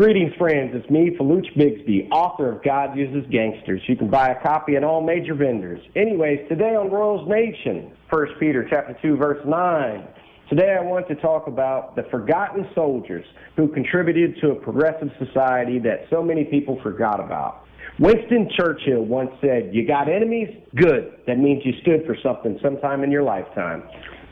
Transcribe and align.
Greetings, 0.00 0.32
friends. 0.38 0.70
It's 0.72 0.88
me, 0.88 1.10
Faluch 1.10 1.54
Bigsby, 1.58 2.10
author 2.10 2.50
of 2.50 2.64
God 2.64 2.96
Uses 2.96 3.30
Gangsters. 3.30 3.82
You 3.86 3.96
can 3.96 4.08
buy 4.08 4.30
a 4.30 4.42
copy 4.42 4.74
at 4.76 4.82
all 4.82 5.02
major 5.02 5.34
vendors. 5.34 5.78
Anyways, 5.94 6.48
today 6.48 6.74
on 6.74 6.90
Royals 6.90 7.28
Nation, 7.28 7.92
1 8.08 8.26
Peter 8.40 8.66
chapter 8.70 8.96
2, 9.02 9.18
verse 9.18 9.44
9. 9.46 10.08
Today 10.48 10.74
I 10.80 10.82
want 10.82 11.06
to 11.08 11.16
talk 11.16 11.48
about 11.48 11.96
the 11.96 12.04
forgotten 12.10 12.66
soldiers 12.74 13.26
who 13.56 13.68
contributed 13.68 14.40
to 14.40 14.52
a 14.52 14.54
progressive 14.54 15.10
society 15.18 15.78
that 15.80 16.06
so 16.08 16.22
many 16.22 16.44
people 16.44 16.80
forgot 16.82 17.20
about. 17.20 17.66
Winston 17.98 18.48
Churchill 18.56 19.04
once 19.04 19.32
said, 19.42 19.68
You 19.74 19.86
got 19.86 20.08
enemies? 20.08 20.48
Good. 20.76 21.12
That 21.26 21.36
means 21.36 21.60
you 21.62 21.74
stood 21.82 22.06
for 22.06 22.16
something 22.22 22.58
sometime 22.62 23.04
in 23.04 23.10
your 23.10 23.22
lifetime. 23.22 23.82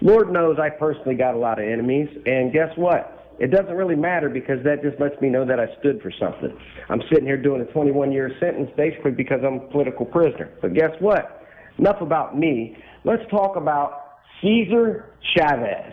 Lord 0.00 0.32
knows 0.32 0.56
I 0.58 0.70
personally 0.70 1.16
got 1.16 1.34
a 1.34 1.38
lot 1.38 1.58
of 1.58 1.68
enemies, 1.68 2.08
and 2.24 2.54
guess 2.54 2.70
what? 2.76 3.17
It 3.38 3.50
doesn't 3.50 3.74
really 3.74 3.94
matter 3.94 4.28
because 4.28 4.62
that 4.64 4.82
just 4.82 5.00
lets 5.00 5.20
me 5.20 5.28
know 5.28 5.46
that 5.46 5.60
I 5.60 5.66
stood 5.78 6.02
for 6.02 6.10
something. 6.18 6.56
I'm 6.88 7.02
sitting 7.08 7.24
here 7.24 7.40
doing 7.40 7.62
a 7.62 7.72
21 7.72 8.10
year 8.12 8.32
sentence 8.40 8.70
basically 8.76 9.12
because 9.12 9.40
I'm 9.46 9.54
a 9.54 9.68
political 9.70 10.06
prisoner. 10.06 10.50
But 10.60 10.74
guess 10.74 10.90
what? 10.98 11.46
Enough 11.78 12.00
about 12.00 12.36
me. 12.36 12.76
Let's 13.04 13.22
talk 13.30 13.56
about 13.56 14.18
Cesar 14.40 15.14
Chavez. 15.34 15.92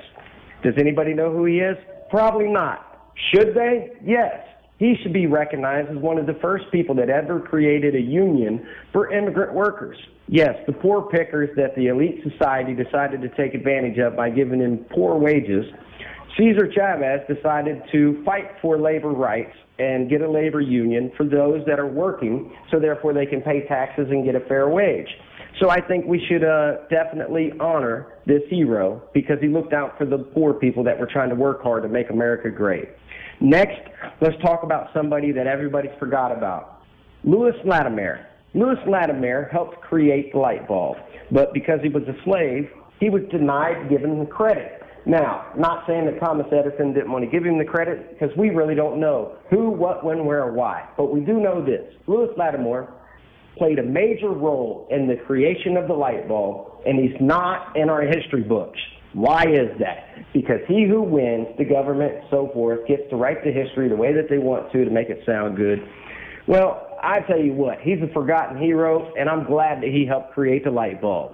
Does 0.64 0.74
anybody 0.80 1.14
know 1.14 1.32
who 1.32 1.46
he 1.46 1.60
is? 1.60 1.78
Probably 2.10 2.48
not. 2.48 3.14
Should 3.34 3.54
they? 3.56 3.92
Yes. 4.04 4.42
He 4.78 4.96
should 5.02 5.14
be 5.14 5.26
recognized 5.28 5.90
as 5.90 5.98
one 5.98 6.18
of 6.18 6.26
the 6.26 6.38
first 6.42 6.66
people 6.72 6.96
that 6.96 7.10
ever 7.10 7.40
created 7.40 7.96
a 7.96 8.02
union 8.02 8.68
for 8.92 9.12
immigrant 9.12 9.54
workers. 9.54 9.98
Yes, 10.28 10.56
the 10.66 10.74
poor 10.74 11.04
pickers 11.04 11.50
that 11.56 11.76
the 11.76 11.88
elite 11.88 12.24
society 12.30 12.74
decided 12.74 13.22
to 13.22 13.30
take 13.38 13.54
advantage 13.54 14.00
of 14.00 14.18
by 14.18 14.32
giving 14.32 14.60
them 14.60 14.86
poor 14.94 15.18
wages. 15.18 15.66
Cesar 16.38 16.70
Chavez 16.74 17.22
decided 17.34 17.82
to 17.92 18.22
fight 18.26 18.52
for 18.62 18.78
labor 18.80 19.12
rights 19.12 19.56
and 19.80 20.10
get 20.10 20.22
a 20.22 20.30
labor 20.30 20.62
union 20.62 21.12
for 21.16 21.26
those 21.26 21.66
that 21.66 21.80
are 21.80 21.88
working 21.88 22.54
so 22.72 22.80
therefore 22.80 23.14
they 23.14 23.26
can 23.26 23.42
pay 23.42 23.66
taxes 23.68 24.08
and 24.10 24.26
get 24.26 24.36
a 24.36 24.42
fair 24.42 24.70
wage. 24.70 25.08
So 25.62 25.70
I 25.70 25.80
think 25.80 26.06
we 26.06 26.22
should 26.28 26.44
uh, 26.44 26.88
definitely 26.90 27.54
honor 27.62 28.20
this 28.26 28.42
hero 28.50 29.02
because 29.14 29.38
he 29.40 29.48
looked 29.48 29.74
out 29.74 29.98
for 29.98 30.06
the 30.06 30.18
poor 30.18 30.54
people 30.54 30.84
that 30.84 31.00
were 31.00 31.08
trying 31.08 31.30
to 31.30 31.36
work 31.36 31.64
hard 31.64 31.84
to 31.84 31.90
make 31.90 32.10
America 32.10 32.50
great. 32.50 32.90
Next, 33.40 33.80
let's 34.22 34.36
talk 34.42 34.64
about 34.64 34.90
somebody 34.94 35.32
that 35.32 35.48
everybody 35.48 35.90
forgot 36.00 36.32
about. 36.32 36.82
Lewis 37.24 37.56
Latimer. 37.66 38.28
Lewis 38.54 38.80
Latimer 38.88 39.50
helped 39.52 39.80
create 39.82 40.34
the 40.34 40.40
light 40.40 40.68
bulb, 40.68 40.98
but 41.32 41.54
because 41.54 41.80
he 41.82 41.90
was 41.90 42.04
a 42.04 42.16
slave, 42.24 42.70
he 43.00 43.10
was 43.10 43.22
denied 43.32 43.90
giving 43.90 44.20
the 44.20 44.26
credit. 44.26 44.82
Now, 45.06 45.52
not 45.56 45.86
saying 45.88 46.06
that 46.06 46.20
Thomas 46.20 46.48
Edison 46.52 46.94
didn't 46.94 47.12
want 47.12 47.24
to 47.24 47.30
give 47.30 47.46
him 47.46 47.60
the 47.60 47.66
credit, 47.66 48.12
because 48.12 48.36
we 48.38 48.50
really 48.50 48.74
don't 48.74 49.00
know 49.00 49.38
who, 49.52 49.70
what, 49.70 50.04
when, 50.04 50.26
where, 50.26 50.44
or 50.44 50.52
why. 50.52 50.90
But 50.98 51.14
we 51.14 51.20
do 51.20 51.40
know 51.40 51.64
this. 51.64 51.94
Lewis 52.08 52.32
Latimer 52.38 52.92
played 53.58 53.80
a 53.80 53.84
major 53.84 54.30
role 54.30 54.88
in 54.90 55.08
the 55.08 55.16
creation 55.16 55.78
of 55.78 55.88
the 55.88 55.94
light 55.94 56.28
bulb, 56.28 56.82
and 56.86 57.00
he's 57.00 57.16
not 57.22 57.78
in 57.78 57.90
our 57.90 58.02
history 58.02 58.42
books. 58.42 58.80
Why 59.14 59.44
is 59.44 59.70
that? 59.80 60.34
Because 60.34 60.60
he 60.68 60.86
who 60.90 61.02
wins, 61.02 61.48
the 61.58 61.64
government, 61.64 62.26
so 62.30 62.50
forth, 62.54 62.86
gets 62.88 63.04
to 63.12 63.16
write 63.16 63.44
the 63.46 63.52
history 63.52 63.88
the 63.88 63.96
way 63.96 64.12
that 64.12 64.28
they 64.30 64.40
want 64.40 64.72
to 64.74 64.84
to 64.84 64.92
make 64.92 65.10
it 65.10 65.22
sound 65.26 65.56
good. 65.56 65.80
Well, 66.48 66.98
I 67.02 67.22
tell 67.22 67.40
you 67.40 67.54
what, 67.54 67.80
he's 67.80 68.02
a 68.02 68.12
forgotten 68.12 68.58
hero, 68.58 69.14
and 69.18 69.30
I'm 69.30 69.46
glad 69.46 69.82
that 69.84 69.90
he 69.90 70.06
helped 70.06 70.34
create 70.34 70.64
the 70.64 70.72
light 70.72 71.02
bulb. 71.02 71.34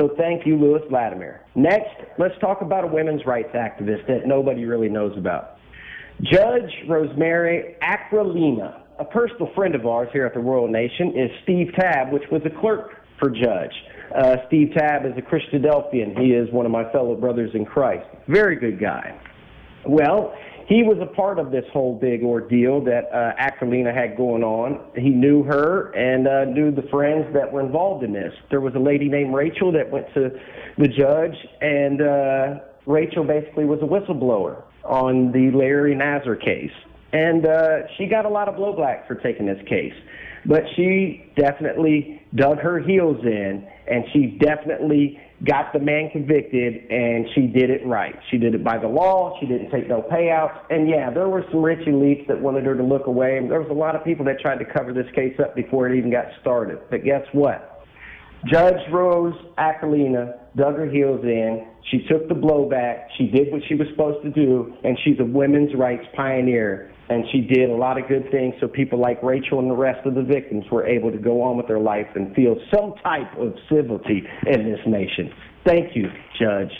So 0.00 0.08
thank 0.16 0.46
you, 0.46 0.56
Lewis 0.56 0.82
Latimer. 0.90 1.42
Next, 1.54 1.94
let's 2.18 2.34
talk 2.40 2.62
about 2.62 2.84
a 2.84 2.86
women's 2.86 3.26
rights 3.26 3.54
activist 3.54 4.06
that 4.08 4.26
nobody 4.26 4.64
really 4.64 4.88
knows 4.88 5.16
about. 5.18 5.58
Judge 6.22 6.70
Rosemary 6.88 7.76
Aquilina 7.82 8.80
a 9.00 9.04
personal 9.04 9.50
friend 9.54 9.74
of 9.74 9.86
ours 9.86 10.08
here 10.12 10.26
at 10.26 10.34
the 10.34 10.40
Royal 10.40 10.68
Nation 10.68 11.18
is 11.18 11.30
Steve 11.42 11.68
Tabb, 11.74 12.12
which 12.12 12.24
was 12.30 12.42
a 12.44 12.60
clerk 12.60 12.90
for 13.18 13.30
Judge. 13.30 13.72
Uh, 14.14 14.36
Steve 14.46 14.72
Tabb 14.76 15.06
is 15.06 15.12
a 15.16 15.22
Christadelphian. 15.22 16.18
He 16.20 16.32
is 16.32 16.52
one 16.52 16.66
of 16.66 16.72
my 16.72 16.90
fellow 16.92 17.14
brothers 17.14 17.50
in 17.54 17.64
Christ. 17.64 18.06
Very 18.28 18.56
good 18.56 18.78
guy. 18.78 19.18
Well, 19.86 20.34
he 20.70 20.84
was 20.84 20.98
a 21.02 21.14
part 21.16 21.40
of 21.40 21.50
this 21.50 21.64
whole 21.72 21.98
big 21.98 22.22
ordeal 22.22 22.80
that 22.84 23.12
uh, 23.12 23.32
Aquilina 23.42 23.92
had 23.92 24.16
going 24.16 24.44
on. 24.44 24.80
He 24.94 25.08
knew 25.08 25.42
her 25.42 25.90
and 25.96 26.28
uh, 26.28 26.44
knew 26.44 26.70
the 26.70 26.86
friends 26.92 27.26
that 27.34 27.52
were 27.52 27.60
involved 27.60 28.04
in 28.04 28.12
this. 28.12 28.32
There 28.50 28.60
was 28.60 28.72
a 28.76 28.78
lady 28.78 29.08
named 29.08 29.34
Rachel 29.34 29.72
that 29.72 29.90
went 29.90 30.06
to 30.14 30.30
the 30.78 30.86
judge, 30.86 31.34
and 31.60 32.00
uh, 32.00 32.60
Rachel 32.86 33.24
basically 33.24 33.64
was 33.64 33.80
a 33.82 33.84
whistleblower 33.84 34.62
on 34.84 35.32
the 35.32 35.50
Larry 35.50 35.96
Nassar 35.96 36.40
case. 36.40 36.70
And 37.12 37.46
uh, 37.46 37.88
she 37.98 38.06
got 38.06 38.24
a 38.24 38.28
lot 38.28 38.48
of 38.48 38.54
blowback 38.54 39.08
for 39.08 39.16
taking 39.16 39.46
this 39.46 39.60
case. 39.68 39.94
But 40.46 40.62
she 40.76 41.32
definitely 41.36 42.22
dug 42.36 42.58
her 42.58 42.78
heels 42.78 43.18
in, 43.24 43.66
and 43.90 44.04
she 44.12 44.38
definitely 44.38 45.20
got 45.44 45.72
the 45.72 45.78
man 45.78 46.10
convicted, 46.10 46.90
and 46.90 47.26
she 47.34 47.46
did 47.46 47.70
it 47.70 47.86
right. 47.86 48.14
She 48.30 48.38
did 48.38 48.54
it 48.54 48.62
by 48.62 48.78
the 48.78 48.88
law. 48.88 49.38
She 49.40 49.46
didn't 49.46 49.70
take 49.70 49.88
no 49.88 50.02
payouts. 50.02 50.58
And 50.70 50.88
yeah, 50.88 51.10
there 51.10 51.28
were 51.28 51.44
some 51.50 51.62
rich 51.62 51.86
elites 51.86 52.26
that 52.28 52.40
wanted 52.40 52.64
her 52.66 52.76
to 52.76 52.82
look 52.82 53.06
away. 53.06 53.40
There 53.48 53.60
was 53.60 53.70
a 53.70 53.74
lot 53.74 53.96
of 53.96 54.04
people 54.04 54.24
that 54.26 54.40
tried 54.40 54.58
to 54.58 54.64
cover 54.64 54.92
this 54.92 55.10
case 55.14 55.38
up 55.40 55.54
before 55.54 55.88
it 55.88 55.96
even 55.96 56.10
got 56.10 56.26
started. 56.40 56.78
But 56.90 57.04
guess 57.04 57.24
what? 57.32 57.69
Judge 58.46 58.80
Rose 58.90 59.34
Aquilina 59.58 60.34
dug 60.56 60.76
her 60.76 60.86
heels 60.88 61.20
in. 61.24 61.66
She 61.90 62.06
took 62.08 62.28
the 62.28 62.34
blowback. 62.34 63.06
She 63.18 63.26
did 63.26 63.52
what 63.52 63.62
she 63.68 63.74
was 63.74 63.86
supposed 63.90 64.22
to 64.24 64.30
do, 64.30 64.74
and 64.84 64.98
she's 65.04 65.18
a 65.20 65.24
women's 65.24 65.74
rights 65.74 66.04
pioneer 66.16 66.90
and 67.10 67.24
she 67.32 67.40
did 67.40 67.68
a 67.68 67.74
lot 67.74 67.98
of 67.98 68.08
good 68.08 68.30
things 68.30 68.54
so 68.60 68.68
people 68.68 68.98
like 68.98 69.20
Rachel 69.22 69.58
and 69.58 69.68
the 69.68 69.74
rest 69.74 70.06
of 70.06 70.14
the 70.14 70.22
victims 70.22 70.64
were 70.70 70.86
able 70.86 71.10
to 71.10 71.18
go 71.18 71.42
on 71.42 71.56
with 71.56 71.66
their 71.66 71.80
life 71.80 72.06
and 72.14 72.34
feel 72.36 72.54
some 72.72 72.94
type 73.02 73.36
of 73.36 73.52
civility 73.68 74.22
in 74.46 74.70
this 74.70 74.78
nation. 74.86 75.32
Thank 75.66 75.96
you, 75.96 76.08
Judge. 76.40 76.72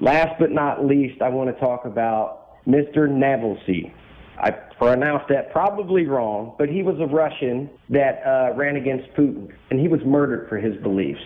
Last 0.00 0.38
but 0.38 0.50
not 0.50 0.84
least, 0.84 1.22
I 1.22 1.30
want 1.30 1.52
to 1.52 1.58
talk 1.58 1.86
about 1.86 2.62
Mr. 2.66 3.08
Navalny. 3.08 3.92
I 4.38 4.50
pronounced 4.50 5.26
that 5.28 5.52
probably 5.52 6.06
wrong, 6.06 6.54
but 6.58 6.68
he 6.68 6.82
was 6.82 6.96
a 7.00 7.06
Russian 7.06 7.70
that 7.90 8.22
uh, 8.26 8.54
ran 8.56 8.76
against 8.76 9.12
Putin, 9.14 9.52
and 9.70 9.78
he 9.78 9.88
was 9.88 10.00
murdered 10.04 10.48
for 10.48 10.58
his 10.58 10.76
beliefs. 10.82 11.20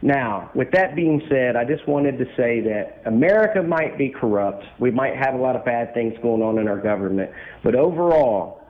Now, 0.00 0.50
with 0.54 0.70
that 0.72 0.94
being 0.94 1.20
said, 1.28 1.56
I 1.56 1.64
just 1.64 1.86
wanted 1.88 2.18
to 2.18 2.24
say 2.36 2.60
that 2.60 3.02
America 3.04 3.62
might 3.62 3.98
be 3.98 4.10
corrupt. 4.10 4.64
We 4.78 4.90
might 4.90 5.16
have 5.16 5.34
a 5.34 5.38
lot 5.38 5.56
of 5.56 5.64
bad 5.64 5.92
things 5.92 6.14
going 6.22 6.40
on 6.40 6.58
in 6.58 6.68
our 6.68 6.80
government. 6.80 7.30
But 7.64 7.74
overall, 7.74 8.62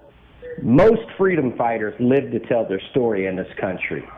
most 0.63 1.03
freedom 1.19 1.55
fighters 1.57 1.95
live 2.01 2.31
to 2.33 2.41
tell 2.41 2.67
their 2.67 2.81
story 2.91 3.27
in 3.27 3.37
this 3.37 3.53
country. 3.61 4.09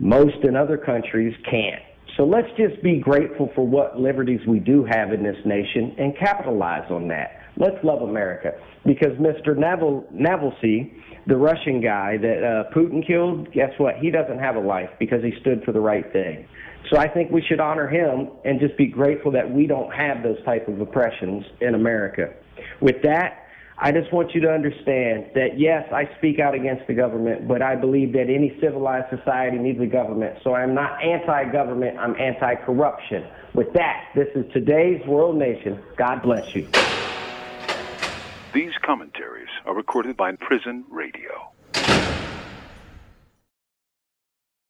Most 0.00 0.38
in 0.42 0.56
other 0.56 0.76
countries 0.76 1.34
can't. 1.48 1.82
So 2.16 2.24
let's 2.24 2.48
just 2.58 2.82
be 2.82 2.98
grateful 2.98 3.50
for 3.54 3.66
what 3.66 3.98
liberties 3.98 4.40
we 4.46 4.58
do 4.58 4.84
have 4.84 5.12
in 5.12 5.22
this 5.22 5.38
nation 5.46 5.94
and 5.96 6.16
capitalize 6.18 6.90
on 6.90 7.08
that. 7.08 7.41
Let's 7.56 7.82
love 7.84 8.02
America. 8.02 8.52
Because 8.84 9.12
Mr. 9.18 9.56
Naval, 9.56 10.06
Navalny, 10.12 10.92
the 11.26 11.36
Russian 11.36 11.80
guy 11.80 12.16
that 12.16 12.42
uh, 12.42 12.74
Putin 12.74 13.06
killed, 13.06 13.52
guess 13.52 13.70
what? 13.78 13.96
He 13.96 14.10
doesn't 14.10 14.38
have 14.38 14.56
a 14.56 14.60
life 14.60 14.90
because 14.98 15.22
he 15.22 15.32
stood 15.40 15.62
for 15.64 15.72
the 15.72 15.80
right 15.80 16.10
thing. 16.12 16.48
So 16.90 16.98
I 16.98 17.08
think 17.08 17.30
we 17.30 17.42
should 17.42 17.60
honor 17.60 17.88
him 17.88 18.30
and 18.44 18.58
just 18.58 18.76
be 18.76 18.86
grateful 18.86 19.30
that 19.32 19.50
we 19.50 19.66
don't 19.66 19.92
have 19.92 20.22
those 20.22 20.42
type 20.44 20.66
of 20.68 20.80
oppressions 20.80 21.44
in 21.60 21.74
America. 21.74 22.32
With 22.80 23.02
that, 23.02 23.46
I 23.78 23.90
just 23.92 24.12
want 24.12 24.34
you 24.34 24.40
to 24.42 24.50
understand 24.50 25.30
that 25.34 25.58
yes, 25.58 25.88
I 25.92 26.08
speak 26.18 26.38
out 26.38 26.54
against 26.54 26.86
the 26.86 26.94
government, 26.94 27.48
but 27.48 27.62
I 27.62 27.76
believe 27.76 28.12
that 28.12 28.28
any 28.28 28.56
civilized 28.60 29.06
society 29.16 29.58
needs 29.58 29.80
a 29.80 29.86
government. 29.86 30.38
So 30.44 30.54
I'm 30.54 30.74
not 30.74 31.02
anti-government, 31.02 31.98
I'm 31.98 32.14
anti-corruption. 32.20 33.26
With 33.54 33.72
that, 33.74 34.08
this 34.14 34.28
is 34.34 34.44
today's 34.52 35.04
World 35.06 35.36
Nation. 35.36 35.82
God 35.96 36.22
bless 36.22 36.54
you. 36.54 36.68
These 38.52 38.74
commentaries 38.84 39.48
are 39.64 39.74
recorded 39.74 40.14
by 40.14 40.32
Prison 40.36 40.84
Radio. 40.90 41.52